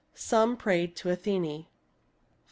[0.15, 1.43] Some prayed to Athene.
[1.43, 1.67] V.